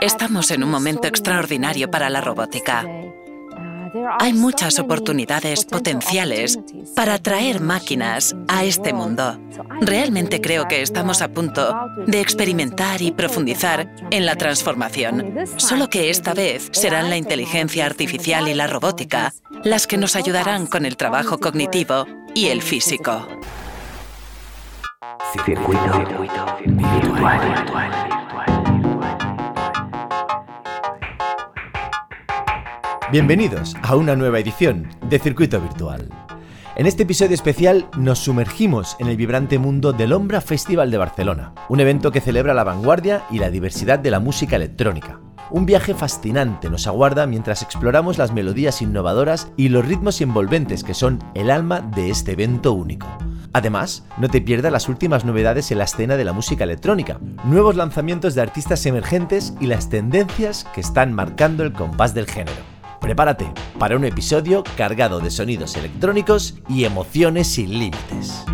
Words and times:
Estamos 0.00 0.50
en 0.50 0.64
un 0.64 0.70
momento 0.70 1.06
extraordinario 1.06 1.90
para 1.90 2.08
la 2.08 2.20
robótica. 2.20 2.86
Hay 4.18 4.32
muchas 4.32 4.78
oportunidades 4.78 5.64
potenciales 5.64 6.58
para 6.96 7.18
traer 7.18 7.60
máquinas 7.60 8.34
a 8.48 8.64
este 8.64 8.92
mundo. 8.92 9.38
Realmente 9.80 10.40
creo 10.40 10.68
que 10.68 10.80
estamos 10.80 11.20
a 11.22 11.28
punto 11.28 11.74
de 12.06 12.20
experimentar 12.20 13.02
y 13.02 13.10
profundizar 13.10 13.92
en 14.10 14.26
la 14.26 14.36
transformación, 14.36 15.34
solo 15.56 15.90
que 15.90 16.08
esta 16.08 16.34
vez 16.34 16.70
serán 16.72 17.10
la 17.10 17.16
inteligencia 17.16 17.84
artificial 17.84 18.48
y 18.48 18.54
la 18.54 18.68
robótica 18.68 19.34
las 19.64 19.86
que 19.86 19.98
nos 19.98 20.16
ayudarán 20.16 20.66
con 20.66 20.86
el 20.86 20.96
trabajo 20.96 21.38
cognitivo 21.38 22.06
y 22.34 22.46
el 22.46 22.62
físico. 22.62 23.26
Bienvenidos 33.10 33.74
a 33.82 33.96
una 33.96 34.14
nueva 34.14 34.38
edición 34.38 34.86
de 35.08 35.18
Circuito 35.18 35.60
Virtual. 35.60 36.08
En 36.76 36.86
este 36.86 37.02
episodio 37.02 37.34
especial 37.34 37.88
nos 37.98 38.20
sumergimos 38.20 38.94
en 39.00 39.08
el 39.08 39.16
vibrante 39.16 39.58
mundo 39.58 39.92
del 39.92 40.12
Ombra 40.12 40.40
Festival 40.40 40.92
de 40.92 40.98
Barcelona, 40.98 41.52
un 41.68 41.80
evento 41.80 42.12
que 42.12 42.20
celebra 42.20 42.54
la 42.54 42.62
vanguardia 42.62 43.24
y 43.28 43.40
la 43.40 43.50
diversidad 43.50 43.98
de 43.98 44.12
la 44.12 44.20
música 44.20 44.54
electrónica. 44.54 45.18
Un 45.50 45.66
viaje 45.66 45.92
fascinante 45.92 46.70
nos 46.70 46.86
aguarda 46.86 47.26
mientras 47.26 47.62
exploramos 47.62 48.16
las 48.16 48.32
melodías 48.32 48.80
innovadoras 48.80 49.50
y 49.56 49.70
los 49.70 49.84
ritmos 49.84 50.20
envolventes 50.20 50.84
que 50.84 50.94
son 50.94 51.18
el 51.34 51.50
alma 51.50 51.80
de 51.80 52.10
este 52.10 52.32
evento 52.32 52.74
único. 52.74 53.08
Además, 53.52 54.04
no 54.18 54.28
te 54.28 54.40
pierdas 54.40 54.70
las 54.70 54.88
últimas 54.88 55.24
novedades 55.24 55.72
en 55.72 55.78
la 55.78 55.84
escena 55.84 56.16
de 56.16 56.24
la 56.24 56.32
música 56.32 56.62
electrónica, 56.62 57.18
nuevos 57.42 57.74
lanzamientos 57.74 58.36
de 58.36 58.42
artistas 58.42 58.86
emergentes 58.86 59.52
y 59.60 59.66
las 59.66 59.88
tendencias 59.88 60.64
que 60.72 60.80
están 60.80 61.12
marcando 61.12 61.64
el 61.64 61.72
compás 61.72 62.14
del 62.14 62.26
género. 62.26 62.79
Prepárate 63.00 63.50
para 63.78 63.96
un 63.96 64.04
episodio 64.04 64.62
cargado 64.76 65.20
de 65.20 65.30
sonidos 65.30 65.76
electrónicos 65.76 66.56
y 66.68 66.84
emociones 66.84 67.48
sin 67.48 67.70
límites. 67.70 68.44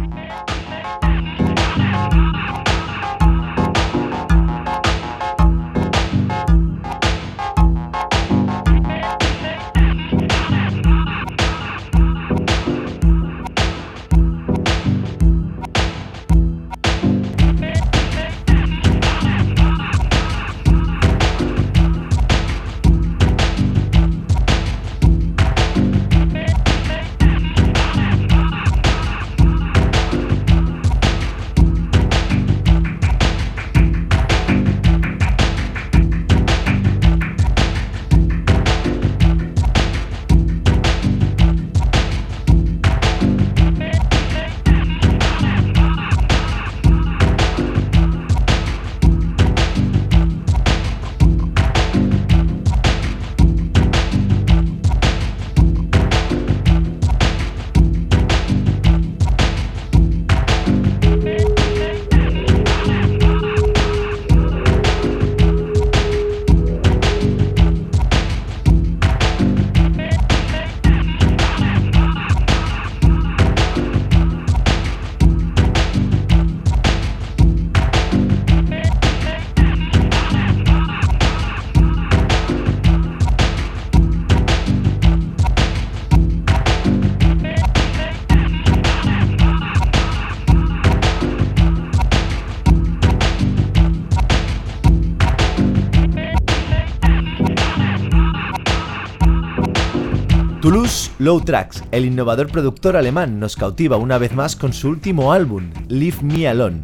Low 101.19 101.41
Tracks, 101.41 101.83
el 101.93 102.05
innovador 102.05 102.49
productor 102.49 102.95
alemán, 102.95 103.41
nos 103.41 103.57
cautiva 103.57 103.97
una 103.97 104.19
vez 104.19 104.35
más 104.35 104.55
con 104.55 104.75
su 104.75 104.91
último 104.91 105.33
álbum, 105.33 105.71
Leave 105.89 106.19
Me 106.21 106.47
Alone. 106.47 106.83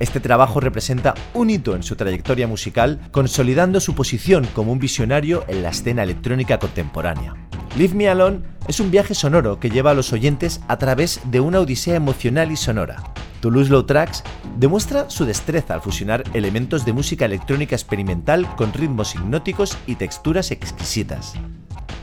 Este 0.00 0.20
trabajo 0.20 0.58
representa 0.58 1.12
un 1.34 1.50
hito 1.50 1.76
en 1.76 1.82
su 1.82 1.94
trayectoria 1.94 2.46
musical, 2.48 2.98
consolidando 3.10 3.80
su 3.80 3.94
posición 3.94 4.46
como 4.54 4.72
un 4.72 4.78
visionario 4.78 5.44
en 5.48 5.62
la 5.62 5.68
escena 5.68 6.02
electrónica 6.02 6.58
contemporánea. 6.58 7.34
Leave 7.76 7.94
Me 7.94 8.08
Alone 8.08 8.40
es 8.68 8.80
un 8.80 8.90
viaje 8.90 9.14
sonoro 9.14 9.60
que 9.60 9.68
lleva 9.68 9.90
a 9.90 9.94
los 9.94 10.14
oyentes 10.14 10.62
a 10.66 10.78
través 10.78 11.20
de 11.30 11.40
una 11.40 11.60
odisea 11.60 11.94
emocional 11.94 12.52
y 12.52 12.56
sonora. 12.56 13.02
Toulouse 13.40 13.70
Low 13.70 13.82
Tracks 13.82 14.24
demuestra 14.56 15.10
su 15.10 15.26
destreza 15.26 15.74
al 15.74 15.82
fusionar 15.82 16.24
elementos 16.32 16.86
de 16.86 16.94
música 16.94 17.26
electrónica 17.26 17.76
experimental 17.76 18.48
con 18.56 18.72
ritmos 18.72 19.14
hipnóticos 19.14 19.76
y 19.86 19.96
texturas 19.96 20.52
exquisitas. 20.52 21.34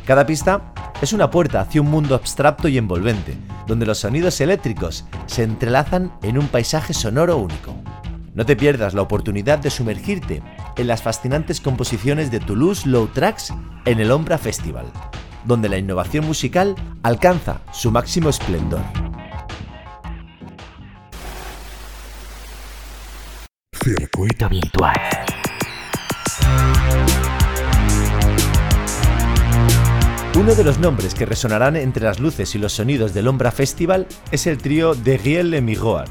Cada 0.06 0.26
pista 0.26 0.74
es 1.02 1.14
una 1.14 1.30
puerta 1.30 1.62
hacia 1.62 1.82
un 1.82 1.90
mundo 1.90 2.16
abstracto 2.16 2.68
y 2.68 2.78
envolvente, 2.78 3.38
donde 3.68 3.86
los 3.86 4.00
sonidos 4.00 4.42
eléctricos 4.42 5.06
se 5.28 5.44
entrelazan 5.44 6.12
en 6.24 6.38
un 6.38 6.48
paisaje 6.48 6.94
sonoro 6.94 7.38
único. 7.38 7.76
No 8.34 8.46
te 8.46 8.56
pierdas 8.56 8.94
la 8.94 9.02
oportunidad 9.02 9.60
de 9.60 9.70
sumergirte 9.70 10.42
en 10.78 10.88
las 10.88 11.02
fascinantes 11.02 11.62
composiciones 11.62 12.32
de 12.32 12.40
Toulouse 12.40 12.88
Low 12.88 13.08
Tracks 13.08 13.54
en 13.86 14.00
el 14.00 14.12
Ombra 14.12 14.38
Festival, 14.38 14.86
donde 15.46 15.70
la 15.70 15.78
innovación 15.78 16.26
musical 16.26 16.76
alcanza 17.04 17.62
su 17.72 17.92
máximo 17.92 18.30
esplendor. 18.30 18.82
Circuito 23.84 24.48
virtual. 24.48 24.96
Uno 30.42 30.56
de 30.56 30.64
los 30.64 30.80
nombres 30.80 31.14
que 31.14 31.28
resonarán 31.28 31.76
entre 31.76 32.04
las 32.04 32.20
luces 32.20 32.56
y 32.56 32.58
los 32.58 32.74
sonidos 32.74 33.14
del 33.14 33.28
Ombra 33.28 33.52
Festival 33.52 34.08
es 34.32 34.48
el 34.48 34.58
trío 34.58 34.96
de 34.96 35.20
Riel 35.20 35.52
Le 35.52 35.62
Miroir, 35.62 36.06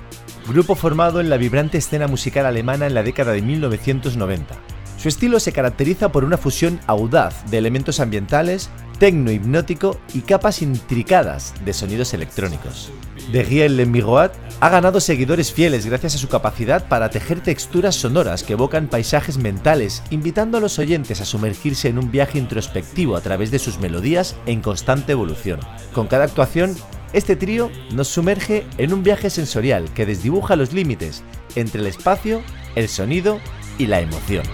grupo 0.46 0.76
formado 0.76 1.20
en 1.20 1.28
la 1.28 1.36
vibrante 1.36 1.78
escena 1.78 2.06
musical 2.06 2.46
alemana 2.46 2.86
en 2.86 2.94
la 2.94 3.02
década 3.02 3.32
de 3.32 3.42
1990. 3.42 4.54
Su 4.98 5.08
estilo 5.08 5.40
se 5.40 5.50
caracteriza 5.50 6.12
por 6.12 6.22
una 6.22 6.38
fusión 6.38 6.78
audaz 6.86 7.50
de 7.50 7.58
elementos 7.58 7.98
ambientales, 7.98 8.70
tecno 9.00 9.32
hipnótico 9.32 9.98
y 10.14 10.20
capas 10.20 10.62
intricadas 10.62 11.52
de 11.64 11.72
sonidos 11.72 12.14
electrónicos. 12.14 12.92
De 13.32 13.42
Riel 13.42 13.76
Le 13.76 13.84
Miroir 13.84 14.30
ha 14.60 14.68
ganado 14.68 15.00
seguidores 15.00 15.52
fieles 15.52 15.86
gracias 15.86 16.14
a 16.14 16.18
su 16.18 16.28
capacidad 16.28 16.86
para 16.86 17.08
tejer 17.08 17.40
texturas 17.40 17.96
sonoras 17.96 18.42
que 18.42 18.52
evocan 18.52 18.88
paisajes 18.88 19.38
mentales, 19.38 20.02
invitando 20.10 20.58
a 20.58 20.60
los 20.60 20.78
oyentes 20.78 21.22
a 21.22 21.24
sumergirse 21.24 21.88
en 21.88 21.98
un 21.98 22.10
viaje 22.10 22.38
introspectivo 22.38 23.16
a 23.16 23.22
través 23.22 23.50
de 23.50 23.58
sus 23.58 23.78
melodías 23.78 24.36
en 24.44 24.60
constante 24.60 25.12
evolución. 25.12 25.60
Con 25.94 26.08
cada 26.08 26.24
actuación, 26.24 26.76
este 27.14 27.36
trío 27.36 27.70
nos 27.92 28.08
sumerge 28.08 28.66
en 28.76 28.92
un 28.92 29.02
viaje 29.02 29.30
sensorial 29.30 29.92
que 29.94 30.04
desdibuja 30.04 30.56
los 30.56 30.74
límites 30.74 31.22
entre 31.56 31.80
el 31.80 31.86
espacio, 31.86 32.42
el 32.74 32.88
sonido 32.88 33.40
y 33.78 33.86
la 33.86 34.00
emoción. 34.00 34.44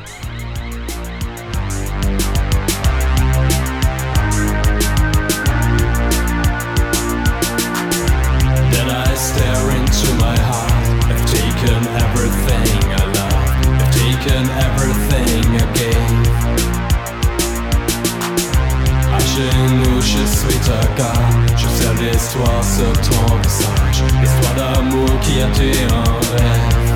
L'histoire 22.00 22.64
sur 22.64 22.92
ton 22.92 23.36
visage 23.36 24.02
L'histoire 24.20 24.54
d'amour 24.54 25.08
qui 25.20 25.40
a 25.40 25.48
tué 25.50 25.72
un 25.90 26.36
rêve 26.36 26.86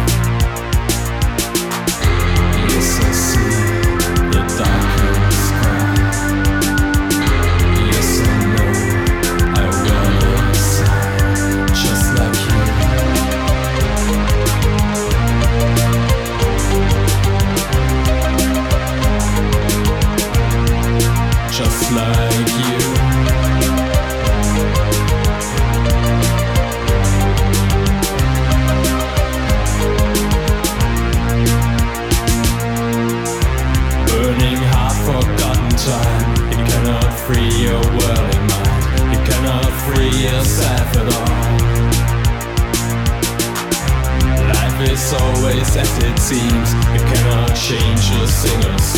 is 45.71 45.77
as 45.77 45.99
it 45.99 46.19
seems. 46.19 46.73
You 46.93 47.01
cannot 47.13 47.55
change 47.55 48.11
the 48.11 48.27
singers. 48.27 48.95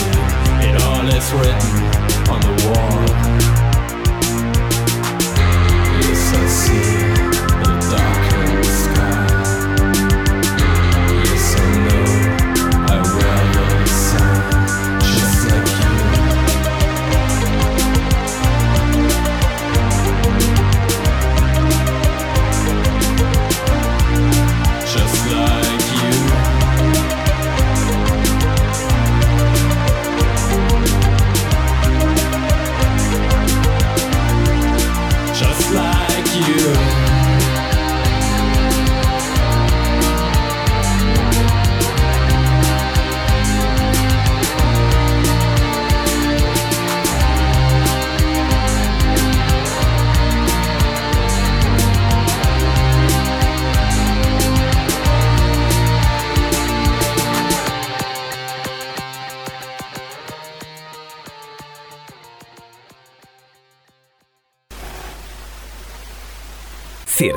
It 0.64 0.80
all 0.82 1.06
is 1.08 1.32
written 1.32 1.72
on 2.30 2.40
the 2.40 2.54
wall. 2.68 3.31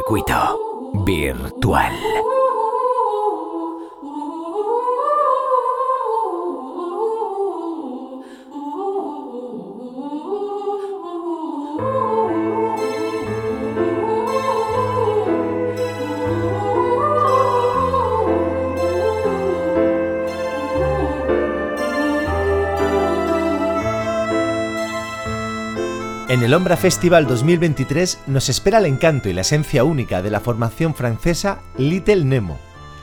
Circuito 0.07 0.59
virtual. 1.03 2.14
El 26.45 26.53
Ombra 26.53 26.77
Festival 26.77 27.25
2023 27.25 28.19
nos 28.27 28.49
espera 28.49 28.77
el 28.77 28.85
encanto 28.85 29.29
y 29.29 29.33
la 29.33 29.41
esencia 29.41 29.83
única 29.83 30.21
de 30.21 30.29
la 30.29 30.39
formación 30.39 30.93
francesa 30.93 31.57
Little 31.75 32.23
Nemo, 32.23 32.59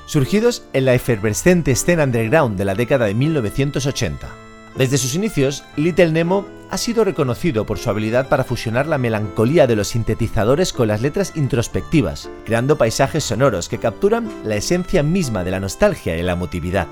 surgidos 0.06 0.62
en 0.72 0.84
la 0.84 0.94
efervescente 0.94 1.72
escena 1.72 2.04
underground 2.04 2.56
de 2.56 2.64
la 2.64 2.76
década 2.76 3.06
de 3.06 3.14
1980. 3.14 4.28
Desde 4.76 4.96
sus 4.96 5.16
inicios, 5.16 5.64
Little 5.76 6.12
Nemo 6.12 6.46
ha 6.70 6.78
sido 6.78 7.02
reconocido 7.02 7.66
por 7.66 7.80
su 7.80 7.90
habilidad 7.90 8.28
para 8.28 8.44
fusionar 8.44 8.86
la 8.86 8.96
melancolía 8.96 9.66
de 9.66 9.74
los 9.74 9.88
sintetizadores 9.88 10.72
con 10.72 10.86
las 10.86 11.02
letras 11.02 11.32
introspectivas, 11.34 12.30
creando 12.46 12.78
paisajes 12.78 13.24
sonoros 13.24 13.68
que 13.68 13.78
capturan 13.78 14.30
la 14.44 14.54
esencia 14.54 15.02
misma 15.02 15.42
de 15.42 15.50
la 15.50 15.58
nostalgia 15.58 16.16
y 16.16 16.22
la 16.22 16.34
emotividad. 16.34 16.86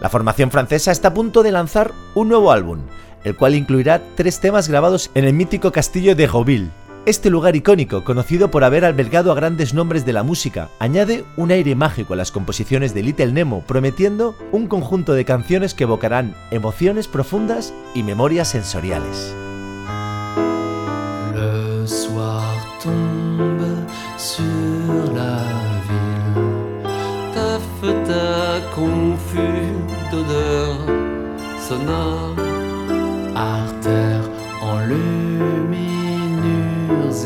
La 0.00 0.08
formación 0.08 0.52
francesa 0.52 0.92
está 0.92 1.08
a 1.08 1.14
punto 1.14 1.42
de 1.42 1.50
lanzar 1.50 1.90
un 2.14 2.28
nuevo 2.28 2.52
álbum, 2.52 2.82
el 3.26 3.34
cual 3.34 3.56
incluirá 3.56 4.00
tres 4.14 4.38
temas 4.38 4.68
grabados 4.68 5.10
en 5.14 5.24
el 5.24 5.32
mítico 5.32 5.72
castillo 5.72 6.14
de 6.14 6.28
Roville. 6.28 6.70
Este 7.06 7.28
lugar 7.28 7.56
icónico, 7.56 8.04
conocido 8.04 8.52
por 8.52 8.62
haber 8.62 8.84
albergado 8.84 9.32
a 9.32 9.34
grandes 9.34 9.74
nombres 9.74 10.06
de 10.06 10.12
la 10.12 10.22
música, 10.22 10.68
añade 10.78 11.24
un 11.36 11.50
aire 11.50 11.74
mágico 11.74 12.12
a 12.12 12.16
las 12.16 12.30
composiciones 12.30 12.94
de 12.94 13.02
Little 13.02 13.32
Nemo, 13.32 13.64
prometiendo 13.66 14.36
un 14.52 14.68
conjunto 14.68 15.12
de 15.12 15.24
canciones 15.24 15.74
que 15.74 15.82
evocarán 15.82 16.36
emociones 16.52 17.08
profundas 17.08 17.74
y 17.94 18.04
memorias 18.04 18.46
sensoriales. 18.46 19.34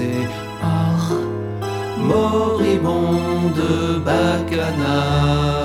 Or 0.01 1.01
moribond 2.09 3.55
de 3.55 4.01
bacchanal. 4.05 5.61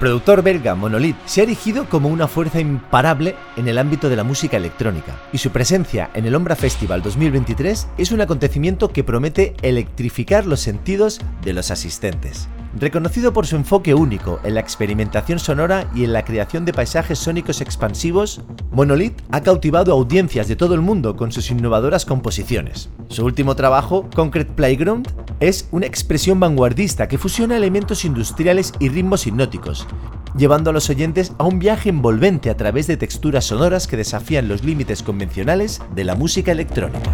Productor 0.00 0.42
belga 0.42 0.74
Monolith 0.74 1.16
se 1.26 1.40
ha 1.40 1.44
erigido 1.44 1.88
como 1.88 2.08
una 2.08 2.26
fuerza 2.26 2.58
imparable 2.58 3.36
en 3.56 3.68
el 3.68 3.76
ámbito 3.76 4.08
de 4.08 4.16
la 4.16 4.24
música 4.24 4.56
electrónica, 4.56 5.20
y 5.30 5.38
su 5.38 5.50
presencia 5.50 6.10
en 6.14 6.24
el 6.24 6.34
Ombra 6.34 6.56
Festival 6.56 7.02
2023 7.02 7.86
es 7.98 8.10
un 8.10 8.22
acontecimiento 8.22 8.88
que 8.88 9.04
promete 9.04 9.54
electrificar 9.60 10.46
los 10.46 10.60
sentidos 10.60 11.20
de 11.44 11.52
los 11.52 11.70
asistentes. 11.70 12.48
Reconocido 12.78 13.32
por 13.32 13.46
su 13.46 13.56
enfoque 13.56 13.94
único 13.94 14.38
en 14.44 14.54
la 14.54 14.60
experimentación 14.60 15.40
sonora 15.40 15.90
y 15.92 16.04
en 16.04 16.12
la 16.12 16.24
creación 16.24 16.64
de 16.64 16.72
paisajes 16.72 17.18
sónicos 17.18 17.60
expansivos, 17.60 18.42
Monolith 18.70 19.20
ha 19.32 19.40
cautivado 19.40 19.92
audiencias 19.92 20.46
de 20.46 20.54
todo 20.54 20.74
el 20.74 20.80
mundo 20.80 21.16
con 21.16 21.32
sus 21.32 21.50
innovadoras 21.50 22.06
composiciones. 22.06 22.88
Su 23.08 23.24
último 23.24 23.56
trabajo, 23.56 24.08
Concrete 24.14 24.52
Playground, 24.52 25.08
es 25.40 25.68
una 25.72 25.86
expresión 25.86 26.38
vanguardista 26.38 27.08
que 27.08 27.18
fusiona 27.18 27.56
elementos 27.56 28.04
industriales 28.04 28.72
y 28.78 28.88
ritmos 28.88 29.26
hipnóticos, 29.26 29.88
llevando 30.36 30.70
a 30.70 30.72
los 30.72 30.88
oyentes 30.90 31.32
a 31.38 31.44
un 31.44 31.58
viaje 31.58 31.88
envolvente 31.88 32.50
a 32.50 32.56
través 32.56 32.86
de 32.86 32.96
texturas 32.96 33.46
sonoras 33.46 33.88
que 33.88 33.96
desafían 33.96 34.46
los 34.46 34.62
límites 34.62 35.02
convencionales 35.02 35.82
de 35.96 36.04
la 36.04 36.14
música 36.14 36.52
electrónica. 36.52 37.10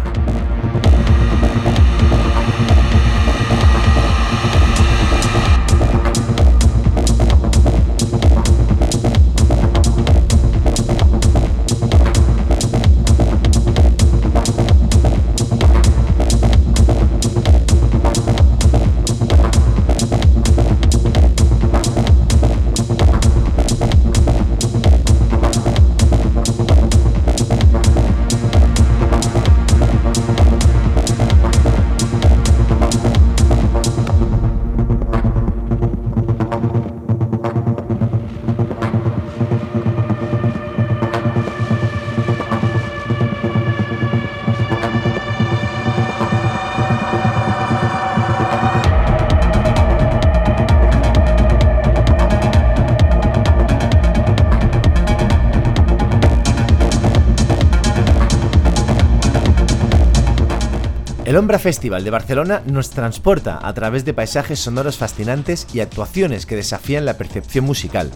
El 61.37 61.41
Ombra 61.41 61.59
Festival 61.59 62.03
de 62.03 62.09
Barcelona 62.09 62.63
nos 62.65 62.89
transporta 62.89 63.59
a 63.61 63.71
través 63.75 64.03
de 64.03 64.15
paisajes 64.15 64.57
sonoros 64.57 64.97
fascinantes 64.97 65.67
y 65.71 65.81
actuaciones 65.81 66.47
que 66.47 66.55
desafían 66.55 67.05
la 67.05 67.15
percepción 67.15 67.63
musical. 67.63 68.09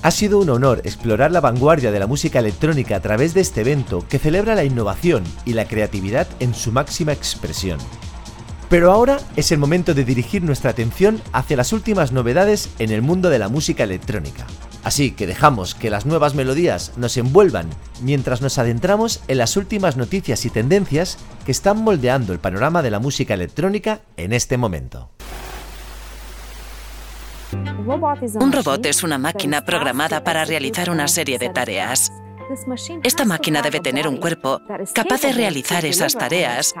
Ha 0.00 0.10
sido 0.10 0.38
un 0.38 0.48
honor 0.48 0.80
explorar 0.84 1.32
la 1.32 1.42
vanguardia 1.42 1.92
de 1.92 1.98
la 1.98 2.06
música 2.06 2.38
electrónica 2.38 2.96
a 2.96 3.00
través 3.00 3.34
de 3.34 3.42
este 3.42 3.60
evento 3.60 4.06
que 4.08 4.18
celebra 4.18 4.54
la 4.54 4.64
innovación 4.64 5.22
y 5.44 5.52
la 5.52 5.66
creatividad 5.66 6.26
en 6.38 6.54
su 6.54 6.72
máxima 6.72 7.12
expresión. 7.12 7.78
Pero 8.70 8.90
ahora 8.90 9.18
es 9.36 9.52
el 9.52 9.58
momento 9.58 9.92
de 9.92 10.06
dirigir 10.06 10.42
nuestra 10.42 10.70
atención 10.70 11.20
hacia 11.34 11.58
las 11.58 11.74
últimas 11.74 12.10
novedades 12.10 12.70
en 12.78 12.90
el 12.90 13.02
mundo 13.02 13.28
de 13.28 13.38
la 13.38 13.50
música 13.50 13.84
electrónica. 13.84 14.46
Así 14.82 15.10
que 15.10 15.26
dejamos 15.26 15.74
que 15.74 15.90
las 15.90 16.06
nuevas 16.06 16.34
melodías 16.34 16.92
nos 16.96 17.16
envuelvan 17.16 17.68
mientras 18.02 18.40
nos 18.40 18.58
adentramos 18.58 19.20
en 19.28 19.38
las 19.38 19.56
últimas 19.56 19.96
noticias 19.96 20.44
y 20.46 20.50
tendencias 20.50 21.18
que 21.44 21.52
están 21.52 21.82
moldeando 21.82 22.32
el 22.32 22.38
panorama 22.38 22.82
de 22.82 22.90
la 22.90 22.98
música 22.98 23.34
electrónica 23.34 24.00
en 24.16 24.32
este 24.32 24.56
momento. 24.56 25.10
Un 27.52 28.52
robot 28.52 28.86
es 28.86 29.02
una 29.02 29.18
máquina 29.18 29.64
programada 29.64 30.22
para 30.22 30.44
realizar 30.44 30.90
una 30.90 31.08
serie 31.08 31.38
de 31.38 31.48
tareas. 31.48 32.12
Esta 33.02 33.24
máquina 33.24 33.62
debe 33.62 33.80
tener 33.80 34.08
un 34.08 34.16
cuerpo 34.16 34.60
capaz 34.94 35.22
de 35.22 35.32
realizar 35.32 35.84
esas 35.84 36.14
tareas 36.14 36.74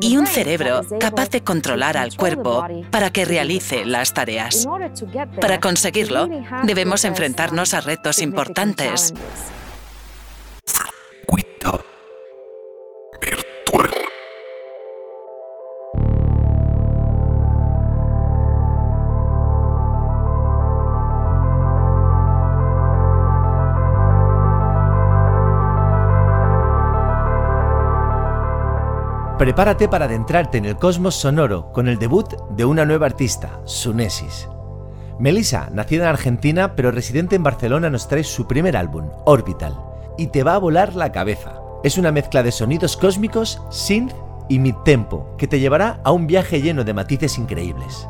y 0.00 0.16
un 0.16 0.26
cerebro 0.26 0.82
capaz 1.00 1.30
de 1.30 1.42
controlar 1.42 1.96
al 1.96 2.16
cuerpo 2.16 2.66
para 2.90 3.10
que 3.10 3.24
realice 3.24 3.84
las 3.84 4.14
tareas. 4.14 4.66
Para 5.40 5.60
conseguirlo, 5.60 6.28
debemos 6.64 7.04
enfrentarnos 7.04 7.74
a 7.74 7.80
retos 7.80 8.20
importantes. 8.20 9.12
Prepárate 29.42 29.88
para 29.88 30.04
adentrarte 30.04 30.58
en 30.58 30.66
el 30.66 30.76
cosmos 30.76 31.16
sonoro 31.16 31.72
con 31.72 31.88
el 31.88 31.98
debut 31.98 32.32
de 32.50 32.64
una 32.64 32.84
nueva 32.84 33.06
artista, 33.06 33.60
Sunesis. 33.64 34.48
Melissa, 35.18 35.68
nacida 35.72 36.04
en 36.04 36.10
Argentina 36.10 36.76
pero 36.76 36.92
residente 36.92 37.34
en 37.34 37.42
Barcelona, 37.42 37.90
nos 37.90 38.06
trae 38.06 38.22
su 38.22 38.46
primer 38.46 38.76
álbum, 38.76 39.10
Orbital, 39.24 39.76
y 40.16 40.28
te 40.28 40.44
va 40.44 40.54
a 40.54 40.58
volar 40.58 40.94
la 40.94 41.10
cabeza. 41.10 41.60
Es 41.82 41.98
una 41.98 42.12
mezcla 42.12 42.44
de 42.44 42.52
sonidos 42.52 42.96
cósmicos, 42.96 43.60
synth 43.68 44.14
y 44.48 44.60
mid-tempo 44.60 45.34
que 45.36 45.48
te 45.48 45.58
llevará 45.58 46.00
a 46.04 46.12
un 46.12 46.28
viaje 46.28 46.62
lleno 46.62 46.84
de 46.84 46.94
matices 46.94 47.36
increíbles. 47.36 48.06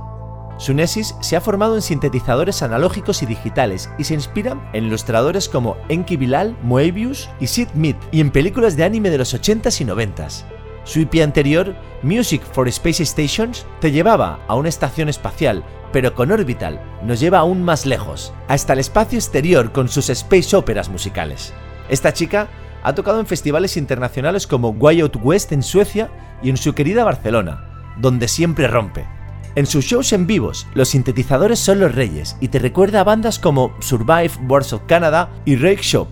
Sunesis 0.58 1.14
se 1.22 1.36
ha 1.36 1.40
formado 1.40 1.76
en 1.76 1.82
sintetizadores 1.82 2.62
analógicos 2.62 3.22
y 3.22 3.26
digitales 3.26 3.88
y 3.96 4.04
se 4.04 4.12
inspira 4.12 4.68
en 4.74 4.84
ilustradores 4.84 5.48
como 5.48 5.78
Enki 5.88 6.18
Bilal, 6.18 6.58
Moebius 6.62 7.30
y 7.40 7.46
Sid 7.46 7.68
Mead 7.72 7.96
y 8.10 8.20
en 8.20 8.30
películas 8.30 8.76
de 8.76 8.84
anime 8.84 9.08
de 9.08 9.16
los 9.16 9.34
80s 9.34 9.80
y 9.80 9.86
90s. 9.86 10.44
Su 10.84 11.00
IP 11.00 11.22
anterior, 11.22 11.74
Music 12.02 12.42
for 12.52 12.66
Space 12.68 13.04
Stations, 13.04 13.66
te 13.80 13.92
llevaba 13.92 14.40
a 14.48 14.56
una 14.56 14.68
estación 14.68 15.08
espacial, 15.08 15.64
pero 15.92 16.14
con 16.14 16.32
Orbital 16.32 16.80
nos 17.04 17.20
lleva 17.20 17.38
aún 17.38 17.62
más 17.62 17.86
lejos, 17.86 18.32
hasta 18.48 18.72
el 18.72 18.80
espacio 18.80 19.18
exterior 19.18 19.72
con 19.72 19.88
sus 19.88 20.08
space 20.10 20.56
operas 20.56 20.88
musicales. 20.88 21.52
Esta 21.88 22.12
chica 22.12 22.48
ha 22.82 22.94
tocado 22.94 23.20
en 23.20 23.26
festivales 23.26 23.76
internacionales 23.76 24.46
como 24.46 24.70
Way 24.70 25.00
Out 25.00 25.16
West 25.22 25.52
en 25.52 25.62
Suecia 25.62 26.10
y 26.42 26.50
en 26.50 26.56
su 26.56 26.74
querida 26.74 27.04
Barcelona, 27.04 27.94
donde 27.98 28.26
siempre 28.26 28.66
rompe. 28.66 29.06
En 29.54 29.66
sus 29.66 29.84
shows 29.84 30.12
en 30.12 30.26
vivos, 30.26 30.66
los 30.74 30.88
sintetizadores 30.88 31.58
son 31.58 31.78
los 31.78 31.94
reyes 31.94 32.36
y 32.40 32.48
te 32.48 32.58
recuerda 32.58 33.00
a 33.00 33.04
bandas 33.04 33.38
como 33.38 33.76
Survive, 33.80 34.32
Wars 34.48 34.72
of 34.72 34.82
Canada 34.86 35.30
y 35.44 35.56
Rake 35.56 35.82
Shop. 35.82 36.08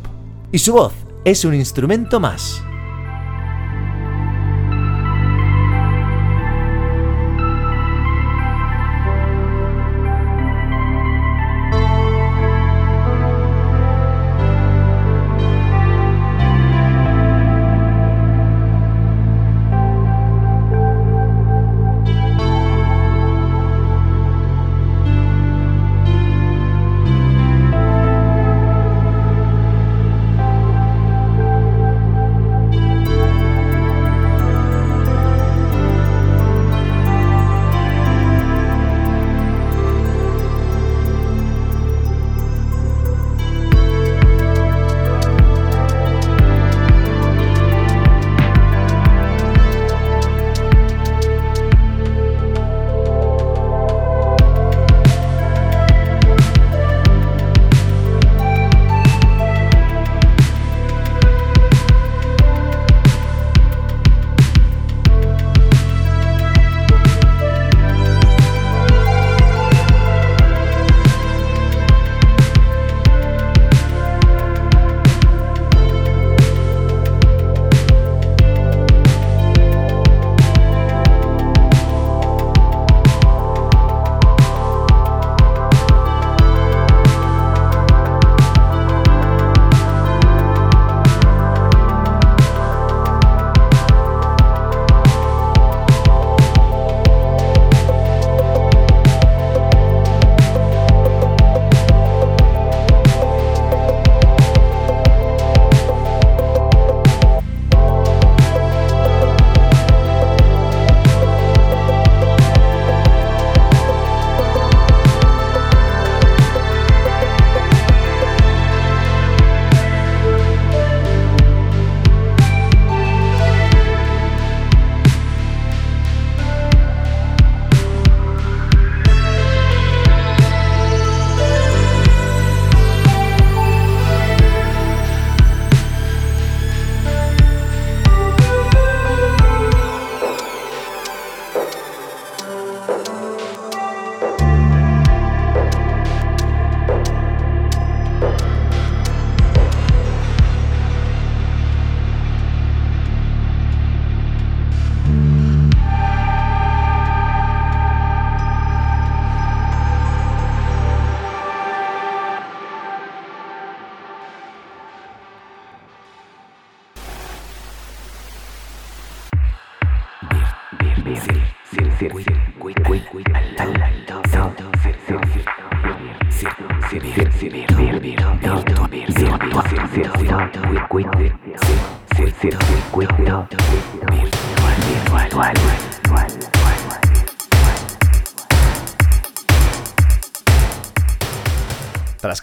Y 0.53 0.59
su 0.59 0.75
voz 0.75 0.93
es 1.25 1.45
un 1.45 1.55
instrumento 1.55 2.21
más. 2.21 2.63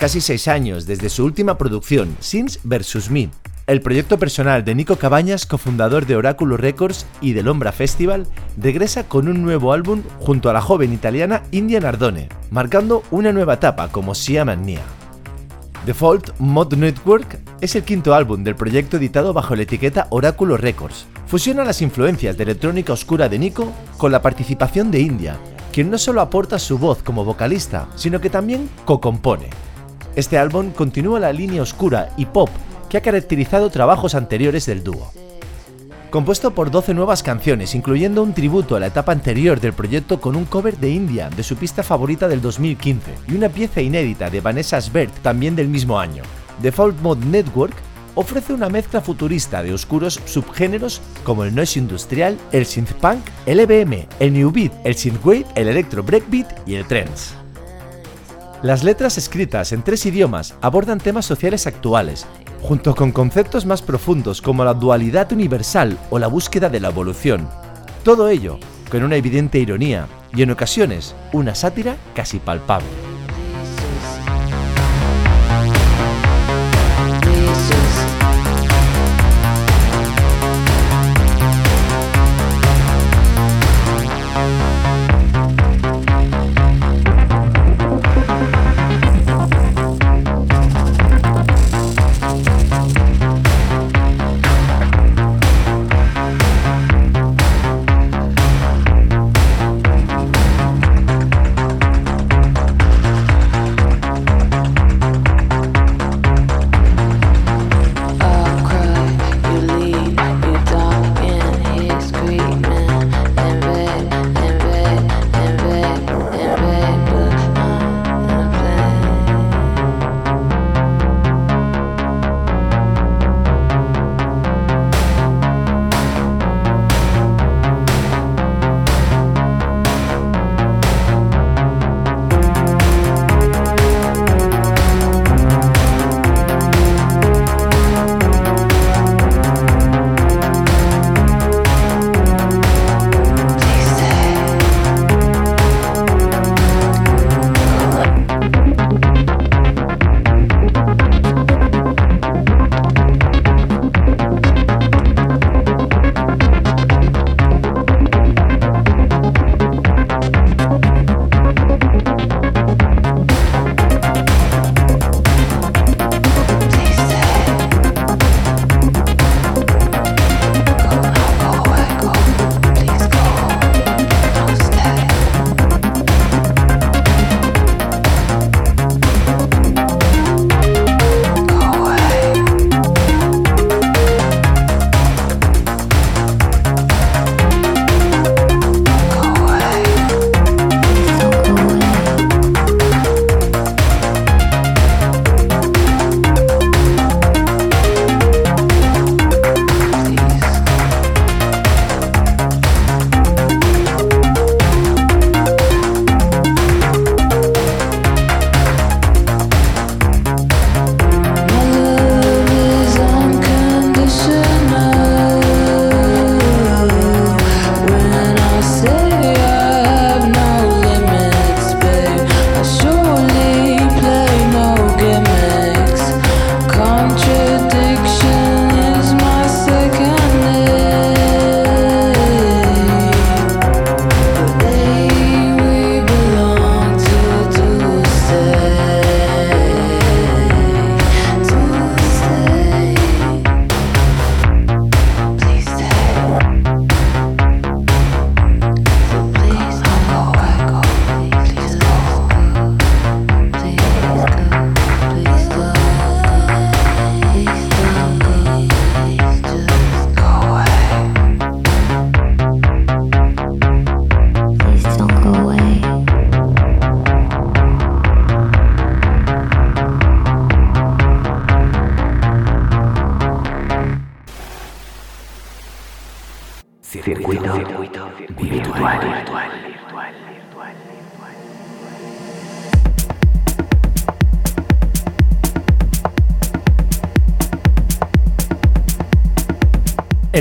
Casi 0.08 0.22
seis 0.22 0.48
años 0.48 0.86
desde 0.86 1.10
su 1.10 1.26
última 1.26 1.58
producción, 1.58 2.16
Sins 2.22 2.62
vs. 2.64 3.12
Me, 3.12 3.30
el 3.66 3.82
proyecto 3.82 4.18
personal 4.18 4.64
de 4.64 4.74
Nico 4.74 4.96
Cabañas, 4.96 5.46
cofundador 5.46 6.06
de 6.06 6.16
Oráculo 6.16 6.56
Records 6.56 7.06
y 7.20 7.34
del 7.34 7.50
Ombra 7.50 7.74
Festival, 7.74 8.26
regresa 8.56 9.10
con 9.10 9.28
un 9.28 9.44
nuevo 9.44 9.74
álbum 9.74 10.04
junto 10.22 10.50
a 10.50 10.54
la 10.54 10.62
joven 10.62 10.94
italiana 10.94 11.44
India 11.52 11.82
Nardone, 11.82 12.30
marcando 12.52 13.04
una 13.12 13.34
nueva 13.34 13.56
etapa 13.56 13.90
como 13.90 14.16
Siam 14.16 14.48
Nia. 14.64 14.80
Default 15.86 16.40
Mod 16.40 16.74
Network 16.76 17.40
es 17.60 17.76
el 17.76 17.84
quinto 17.84 18.14
álbum 18.14 18.46
del 18.46 18.56
proyecto 18.56 18.96
editado 18.96 19.34
bajo 19.34 19.58
la 19.58 19.64
etiqueta 19.64 20.08
Oráculo 20.10 20.56
Records. 20.56 21.06
Fusiona 21.26 21.66
las 21.66 21.82
influencias 21.82 22.38
de 22.38 22.44
electrónica 22.44 22.94
oscura 22.94 23.28
de 23.28 23.40
Nico 23.40 23.74
con 23.98 24.14
la 24.14 24.22
participación 24.22 24.90
de 24.90 25.02
India, 25.02 25.38
quien 25.74 25.92
no 25.92 25.98
solo 25.98 26.22
aporta 26.22 26.60
su 26.60 26.78
voz 26.78 27.04
como 27.04 27.26
vocalista, 27.26 27.90
sino 27.98 28.22
que 28.22 28.30
también 28.30 28.70
co-compone. 28.86 29.50
Este 30.18 30.40
álbum 30.40 30.72
continúa 30.72 31.20
la 31.20 31.32
línea 31.32 31.62
oscura 31.62 32.10
y 32.18 32.26
pop 32.26 32.50
que 32.90 32.98
ha 32.98 33.02
caracterizado 33.02 33.70
trabajos 33.70 34.16
anteriores 34.16 34.66
del 34.66 34.84
dúo. 34.84 35.12
Compuesto 36.10 36.56
por 36.56 36.72
12 36.72 36.96
nuevas 36.96 37.22
canciones, 37.22 37.76
incluyendo 37.76 38.24
un 38.24 38.34
tributo 38.34 38.76
a 38.76 38.80
la 38.80 38.88
etapa 38.88 39.12
anterior 39.12 39.60
del 39.60 39.74
proyecto 39.74 40.20
con 40.20 40.36
un 40.36 40.46
cover 40.46 40.76
de 40.80 40.90
India 40.90 41.30
de 41.30 41.44
su 41.44 41.56
pista 41.56 41.84
favorita 41.84 42.28
del 42.28 42.42
2015 42.42 43.12
y 43.28 43.36
una 43.36 43.50
pieza 43.50 43.80
inédita 43.80 44.32
de 44.32 44.42
Vanessa 44.42 44.82
Sbert 44.82 45.14
también 45.22 45.56
del 45.56 45.68
mismo 45.68 46.00
año. 46.00 46.24
Default 46.64 47.00
Mode 47.02 47.24
Network 47.24 47.76
ofrece 48.16 48.54
una 48.54 48.70
mezcla 48.70 49.02
futurista 49.02 49.62
de 49.62 49.72
oscuros 49.72 50.20
subgéneros 50.26 51.00
como 51.24 51.44
el 51.44 51.54
noise 51.54 51.78
industrial, 51.78 52.40
el 52.52 52.66
synthpunk, 52.66 53.22
el 53.46 53.60
EBM, 53.60 54.08
el 54.20 54.34
new 54.34 54.50
beat, 54.50 54.72
el 54.84 54.96
synthwave, 54.96 55.46
el 55.54 55.68
electro 55.68 56.02
breakbeat 56.02 56.68
y 56.68 56.74
el 56.74 56.88
trance. 56.88 57.36
Las 58.68 58.84
letras 58.84 59.18
escritas 59.18 59.72
en 59.72 59.82
tres 59.82 60.06
idiomas 60.06 60.54
abordan 60.60 60.98
temas 60.98 61.26
sociales 61.26 61.68
actuales, 61.68 62.28
junto 62.62 62.96
con 62.96 63.14
conceptos 63.14 63.66
más 63.66 63.82
profundos 63.82 64.42
como 64.42 64.66
la 64.66 64.74
dualidad 64.74 65.32
universal 65.32 65.98
o 66.10 66.20
la 66.20 66.28
búsqueda 66.28 66.68
de 66.68 66.82
la 66.82 66.90
evolución. 66.90 67.48
Todo 68.04 68.28
ello 68.28 68.60
con 68.92 69.04
una 69.04 69.16
evidente 69.16 69.58
ironía 69.58 70.10
y 70.36 70.42
en 70.42 70.52
ocasiones 70.52 71.16
una 71.32 71.56
sátira 71.56 71.96
casi 72.14 72.40
palpable. 72.40 73.07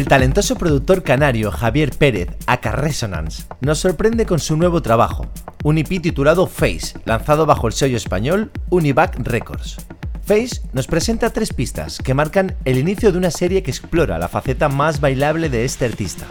El 0.07 0.11
talentoso 0.11 0.55
productor 0.55 1.03
canario 1.03 1.51
Javier 1.51 1.91
Pérez, 1.91 2.29
aka 2.47 2.71
Resonance, 2.71 3.43
nos 3.61 3.81
sorprende 3.81 4.25
con 4.25 4.39
su 4.39 4.57
nuevo 4.57 4.81
trabajo, 4.81 5.27
un 5.65 5.79
EP 5.79 6.01
titulado 6.01 6.47
Face, 6.47 6.97
lanzado 7.05 7.45
bajo 7.45 7.67
el 7.67 7.73
sello 7.73 7.97
español 7.97 8.53
Univac 8.71 9.19
Records. 9.19 9.79
Face 10.25 10.61
nos 10.73 10.87
presenta 10.87 11.31
tres 11.31 11.53
pistas 11.53 11.99
que 11.99 12.15
marcan 12.15 12.55
el 12.65 12.79
inicio 12.79 13.11
de 13.11 13.19
una 13.19 13.33
serie 13.33 13.65
que 13.65 13.73
explora 13.73 14.17
la 14.17 14.29
faceta 14.29 14.69
más 14.69 15.01
bailable 15.01 15.49
de 15.49 15.65
este 15.65 15.87
artista. 15.87 16.25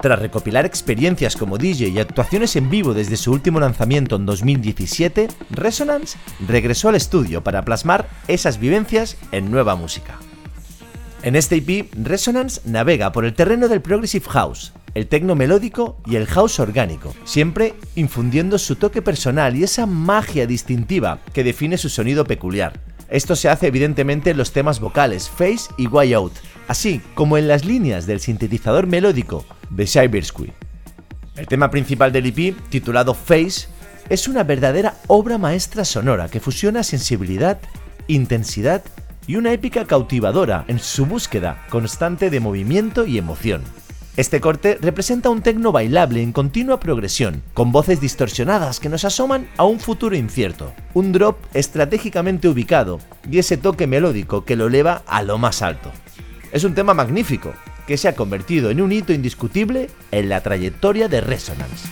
Tras 0.00 0.20
recopilar 0.20 0.64
experiencias 0.64 1.34
como 1.34 1.58
DJ 1.58 1.88
y 1.88 1.98
actuaciones 1.98 2.54
en 2.54 2.70
vivo 2.70 2.94
desde 2.94 3.16
su 3.16 3.32
último 3.32 3.58
lanzamiento 3.58 4.14
en 4.14 4.24
2017, 4.24 5.26
Resonance 5.50 6.16
regresó 6.46 6.90
al 6.90 6.94
estudio 6.94 7.42
para 7.42 7.64
plasmar 7.64 8.08
esas 8.28 8.60
vivencias 8.60 9.16
en 9.32 9.50
nueva 9.50 9.74
música. 9.74 10.20
En 11.22 11.34
este 11.34 11.56
EP, 11.56 11.88
Resonance 12.00 12.60
navega 12.64 13.10
por 13.10 13.24
el 13.24 13.34
terreno 13.34 13.66
del 13.66 13.82
Progressive 13.82 14.26
House, 14.28 14.72
el 14.94 15.08
tecno 15.08 15.34
melódico 15.34 16.00
y 16.06 16.14
el 16.14 16.26
house 16.26 16.60
orgánico, 16.60 17.12
siempre 17.24 17.74
infundiendo 17.96 18.56
su 18.56 18.76
toque 18.76 19.02
personal 19.02 19.56
y 19.56 19.64
esa 19.64 19.84
magia 19.86 20.46
distintiva 20.46 21.18
que 21.32 21.42
define 21.42 21.76
su 21.76 21.88
sonido 21.88 22.24
peculiar. 22.24 22.80
Esto 23.10 23.34
se 23.34 23.48
hace 23.48 23.66
evidentemente 23.66 24.30
en 24.30 24.36
los 24.36 24.52
temas 24.52 24.78
vocales 24.78 25.28
Face 25.28 25.68
y 25.76 25.88
Way 25.88 26.12
Out, 26.12 26.34
así 26.68 27.00
como 27.14 27.36
en 27.36 27.48
las 27.48 27.64
líneas 27.64 28.06
del 28.06 28.20
sintetizador 28.20 28.86
melódico 28.86 29.44
de 29.70 29.88
Cybersquid. 29.88 30.50
El 31.34 31.48
tema 31.48 31.68
principal 31.70 32.12
del 32.12 32.26
EP, 32.26 32.54
titulado 32.68 33.14
Face, 33.14 33.66
es 34.08 34.28
una 34.28 34.44
verdadera 34.44 34.94
obra 35.08 35.36
maestra 35.36 35.84
sonora 35.84 36.28
que 36.28 36.38
fusiona 36.38 36.84
sensibilidad, 36.84 37.58
intensidad 38.06 38.84
y 39.28 39.36
una 39.36 39.52
épica 39.52 39.84
cautivadora 39.84 40.64
en 40.66 40.80
su 40.80 41.06
búsqueda 41.06 41.64
constante 41.68 42.30
de 42.30 42.40
movimiento 42.40 43.06
y 43.06 43.18
emoción. 43.18 43.62
Este 44.16 44.40
corte 44.40 44.78
representa 44.80 45.30
un 45.30 45.42
tecno 45.42 45.70
bailable 45.70 46.20
en 46.20 46.32
continua 46.32 46.80
progresión, 46.80 47.44
con 47.54 47.70
voces 47.70 48.00
distorsionadas 48.00 48.80
que 48.80 48.88
nos 48.88 49.04
asoman 49.04 49.48
a 49.56 49.64
un 49.64 49.78
futuro 49.78 50.16
incierto, 50.16 50.72
un 50.94 51.12
drop 51.12 51.36
estratégicamente 51.54 52.48
ubicado 52.48 52.98
y 53.30 53.38
ese 53.38 53.56
toque 53.56 53.86
melódico 53.86 54.44
que 54.44 54.56
lo 54.56 54.66
eleva 54.66 55.02
a 55.06 55.22
lo 55.22 55.38
más 55.38 55.62
alto. 55.62 55.92
Es 56.50 56.64
un 56.64 56.74
tema 56.74 56.94
magnífico, 56.94 57.52
que 57.86 57.96
se 57.96 58.08
ha 58.08 58.16
convertido 58.16 58.70
en 58.70 58.80
un 58.80 58.90
hito 58.90 59.12
indiscutible 59.12 59.88
en 60.10 60.28
la 60.28 60.42
trayectoria 60.42 61.08
de 61.08 61.20
Resonance. 61.20 61.88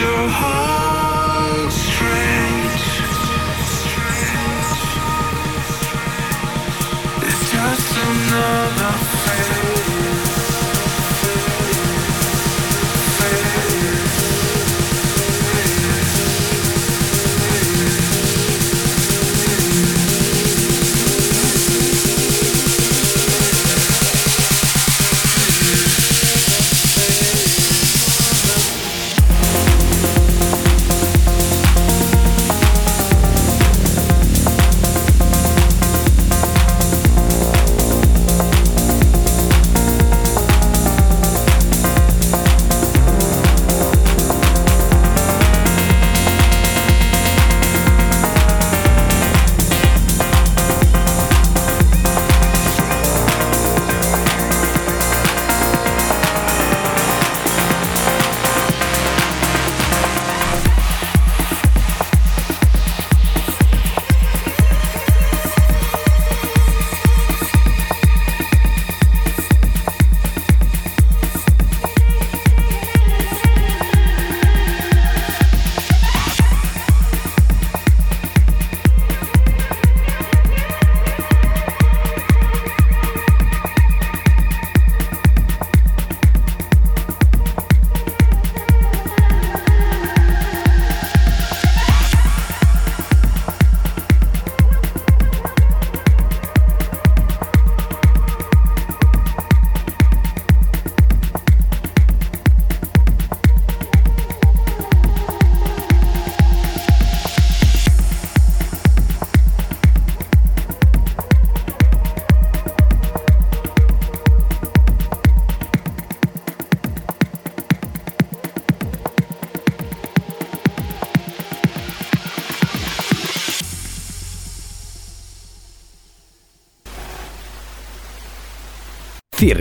your 0.00 0.28
heart. 0.28 0.79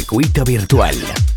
Circuito 0.10 0.44
virtual. 0.44 1.29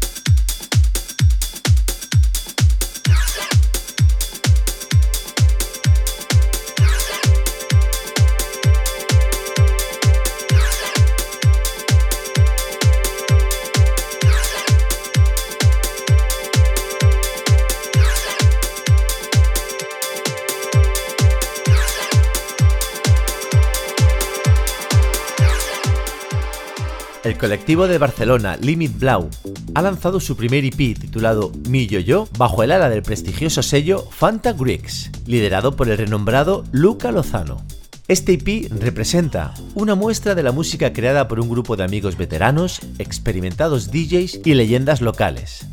El 27.33 27.39
colectivo 27.39 27.89
de 27.89 27.97
Barcelona 27.97 28.59
Limit 28.61 28.99
Blau 28.99 29.31
ha 29.75 29.81
lanzado 29.81 30.21
su 30.21 30.37
primer 30.37 30.67
EP 30.67 30.77
titulado 30.77 31.51
Mi 31.67 31.87
Yo-Yo 31.87 32.29
bajo 32.37 32.63
el 32.63 32.71
ala 32.73 32.91
del 32.91 33.03
prestigioso 33.03 33.63
sello 33.63 34.07
Fanta 34.11 34.53
Greeks, 34.53 35.11
liderado 35.25 35.75
por 35.75 35.89
el 35.89 35.97
renombrado 35.97 36.65
Luca 36.73 37.11
Lozano. 37.11 37.65
Este 38.07 38.35
EP 38.35 38.71
representa 38.79 39.55
una 39.75 39.95
muestra 39.95 40.35
de 40.35 40.43
la 40.43 40.53
música 40.53 40.93
creada 40.93 41.27
por 41.27 41.41
un 41.41 41.49
grupo 41.49 41.75
de 41.75 41.85
amigos 41.85 42.19
veteranos, 42.19 42.81
experimentados 42.99 43.91
DJs 43.91 44.41
y 44.45 44.53
leyendas 44.53 45.01
locales. 45.01 45.67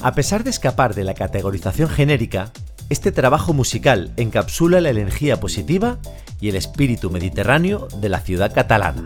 A 0.00 0.14
pesar 0.14 0.44
de 0.44 0.50
escapar 0.50 0.94
de 0.94 1.02
la 1.02 1.14
categorización 1.14 1.88
genérica, 1.88 2.52
este 2.88 3.10
trabajo 3.10 3.52
musical 3.52 4.12
encapsula 4.16 4.80
la 4.80 4.90
energía 4.90 5.40
positiva 5.40 5.98
y 6.40 6.50
el 6.50 6.54
espíritu 6.54 7.10
mediterráneo 7.10 7.88
de 8.00 8.08
la 8.10 8.20
ciudad 8.20 8.54
catalana. 8.54 9.02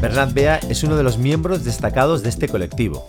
Bernat 0.00 0.32
Bea 0.32 0.60
es 0.68 0.84
uno 0.84 0.96
de 0.96 1.02
los 1.02 1.18
miembros 1.18 1.64
destacados 1.64 2.22
de 2.22 2.28
este 2.28 2.48
colectivo. 2.48 3.06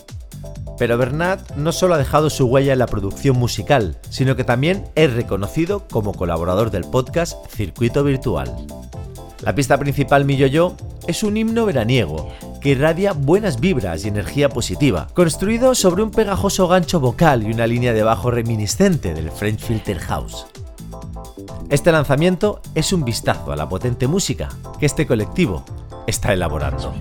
Pero 0.78 0.98
Bernat 0.98 1.56
no 1.56 1.72
solo 1.72 1.94
ha 1.96 1.98
dejado 1.98 2.30
su 2.30 2.46
huella 2.48 2.74
en 2.74 2.80
la 2.80 2.88
producción 2.88 3.38
musical, 3.38 3.98
sino 4.10 4.36
que 4.36 4.44
también 4.44 4.86
es 4.96 5.14
reconocido 5.14 5.88
como 5.88 6.14
colaborador 6.14 6.72
del 6.72 6.84
podcast 6.84 7.38
Circuito 7.50 8.04
Virtual. 8.04 8.54
La 9.42 9.56
pista 9.56 9.78
principal 9.78 10.26
Mi 10.26 10.38
Yo 10.38 10.76
es 11.08 11.24
un 11.24 11.38
himno 11.38 11.66
veraniego 11.66 12.32
que 12.62 12.70
irradia 12.70 13.14
buenas 13.14 13.60
vibras 13.60 14.04
y 14.04 14.08
energía 14.08 14.50
positiva, 14.50 15.08
construido 15.14 15.76
sobre 15.76 16.02
un 16.02 16.12
pegajoso 16.12 16.68
gancho 16.68 17.00
vocal 17.00 17.44
y 17.44 17.52
una 17.52 17.68
línea 17.68 17.94
de 17.94 18.04
bajo 18.04 18.32
reminiscente 18.32 19.14
del 19.14 19.30
French 19.32 19.60
Filter 19.60 20.00
House. 20.00 20.48
Este 21.70 21.92
lanzamiento 21.92 22.62
es 22.74 22.92
un 22.92 23.06
vistazo 23.06 23.52
a 23.52 23.56
la 23.56 23.70
potente 23.70 24.08
música 24.08 24.50
que 24.80 24.86
este 24.86 25.06
colectivo 25.06 25.64
está 26.08 26.34
elaborando. 26.34 26.94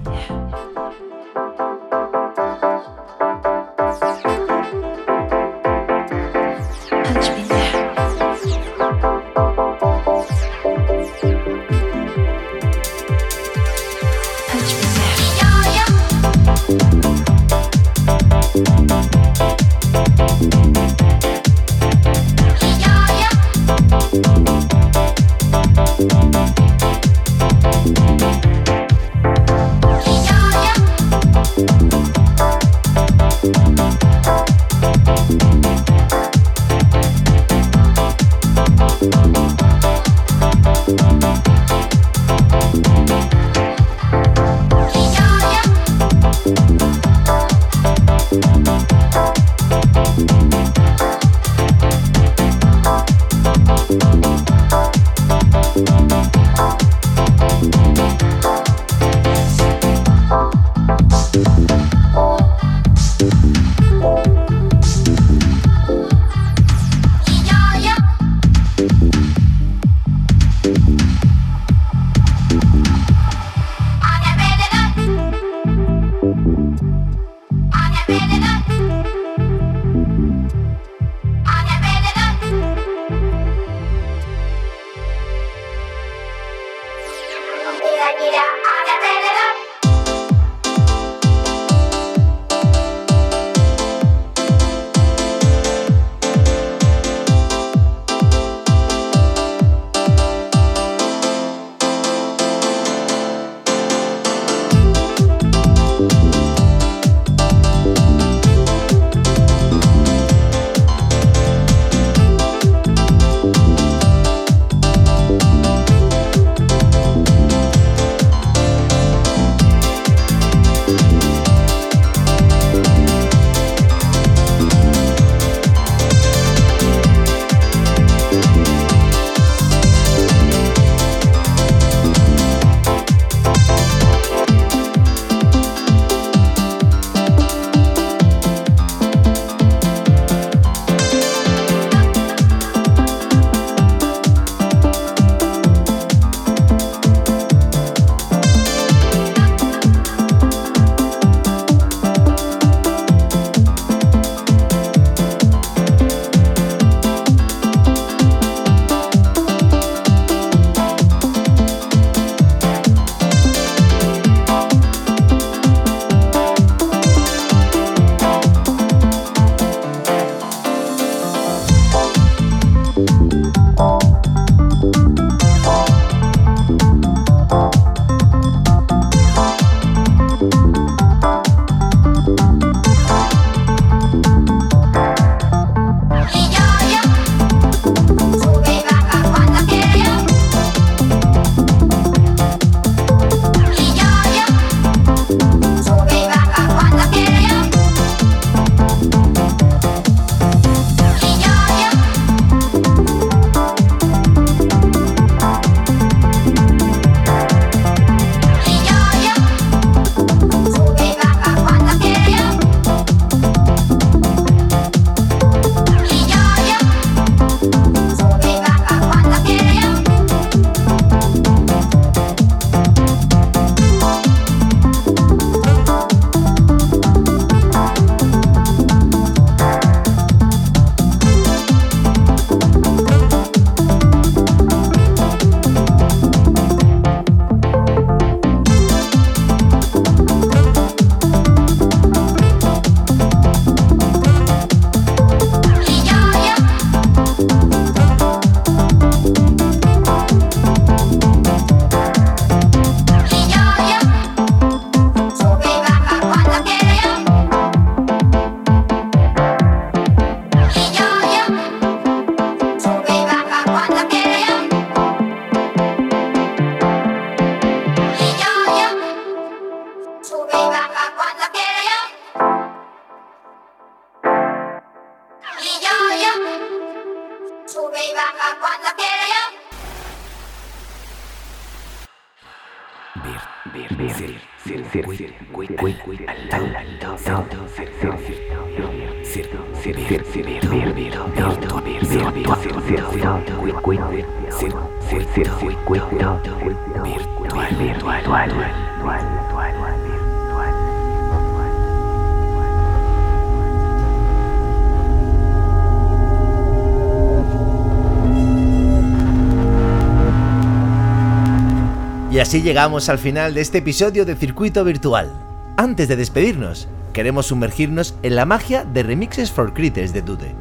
Y 312.34 312.40
así 312.40 312.62
llegamos 312.62 313.08
al 313.08 313.20
final 313.20 313.54
de 313.54 313.60
este 313.60 313.78
episodio 313.78 314.24
de 314.24 314.34
Circuito 314.34 314.82
Virtual. 314.82 315.30
Antes 315.76 316.08
de 316.08 316.16
despedirnos, 316.16 316.88
queremos 317.12 317.46
sumergirnos 317.46 318.16
en 318.24 318.34
la 318.34 318.44
magia 318.44 318.84
de 318.84 319.04
Remixes 319.04 319.52
for 319.52 319.72
Critters 319.72 320.12
de 320.12 320.20
Dude. 320.20 320.52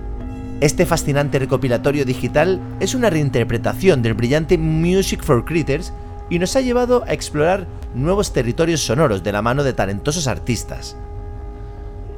Este 0.61 0.85
fascinante 0.85 1.39
recopilatorio 1.39 2.05
digital 2.05 2.61
es 2.79 2.93
una 2.93 3.09
reinterpretación 3.09 4.03
del 4.03 4.13
brillante 4.13 4.59
Music 4.59 5.23
for 5.23 5.45
Critters 5.45 5.93
y 6.29 6.37
nos 6.37 6.55
ha 6.55 6.61
llevado 6.61 7.05
a 7.07 7.13
explorar 7.13 7.65
nuevos 7.95 8.33
territorios 8.33 8.81
sonoros 8.81 9.23
de 9.23 9.31
la 9.31 9.41
mano 9.41 9.63
de 9.63 9.73
talentosos 9.73 10.27
artistas. 10.27 10.95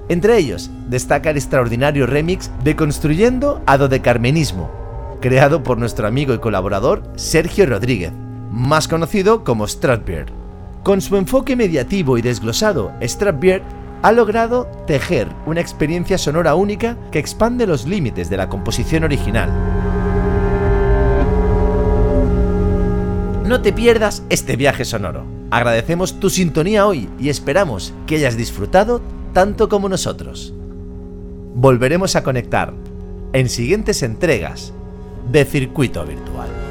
Entre 0.10 0.38
ellos, 0.38 0.70
destaca 0.89 1.30
el 1.30 1.38
extraordinario 1.38 2.08
remix 2.08 2.51
de 2.66 2.76
Construyendo 2.76 3.62
a 3.68 3.78
Dodecarmenismo, 3.78 4.70
creado 5.22 5.64
por 5.64 5.78
nuestro 5.78 6.08
amigo 6.08 6.34
y 6.34 6.39
colaborador 6.39 7.03
Sergio 7.16 7.66
Rodríguez, 7.66 8.12
más 8.56 8.88
conocido 8.88 9.43
como 9.43 9.68
Stratbeard. 9.68 10.30
Con 10.84 11.01
su 11.01 11.18
enfoque 11.18 11.58
mediativo 11.58 12.18
y 12.18 12.22
desglosado, 12.22 12.93
Stratbeard 13.01 13.64
ha 14.01 14.14
logrado 14.14 14.68
tejer 14.88 15.28
una 15.45 15.60
experiencia 15.60 16.18
sonora 16.18 16.56
única 16.56 16.97
que 17.12 17.20
expande 17.20 17.68
los 17.68 17.86
límites 17.86 18.30
de 18.30 18.38
la 18.38 18.47
composición 18.47 19.03
original. 19.03 19.49
No 23.45 23.62
te 23.62 23.74
pierdas 23.74 24.24
este 24.30 24.56
viaje 24.56 24.86
sonoro. 24.86 25.26
Agradecemos 25.51 26.20
tu 26.20 26.30
sintonía 26.30 26.88
hoy 26.88 27.10
y 27.20 27.30
esperamos 27.30 27.93
que 28.08 28.16
hayas 28.16 28.38
disfrutado 28.38 29.01
tanto 29.34 29.68
como 29.68 29.89
nosotros. 29.89 30.53
Volveremos 31.56 32.16
a 32.16 32.24
conectar 32.24 32.74
en 33.34 33.49
siguientes 33.49 34.01
entregas 34.01 34.74
de 35.30 35.43
Circuito 35.43 36.06
Virtual. 36.06 36.64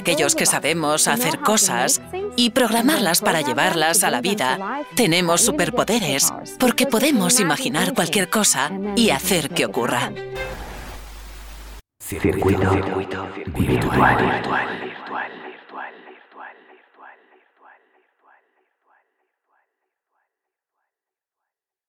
Aquellos 0.00 0.34
que 0.34 0.46
sabemos 0.46 1.06
hacer 1.08 1.40
cosas 1.40 2.00
y 2.36 2.50
programarlas 2.50 3.20
para 3.20 3.42
llevarlas 3.42 4.02
a 4.02 4.10
la 4.10 4.20
vida, 4.20 4.82
tenemos 4.96 5.42
superpoderes 5.42 6.32
porque 6.58 6.86
podemos 6.86 7.38
imaginar 7.38 7.94
cualquier 7.94 8.30
cosa 8.30 8.70
y 8.96 9.10
hacer 9.10 9.50
que 9.50 9.66
ocurra. 9.66 10.12
Circuito, 12.00 13.28
virtual. 13.54 14.79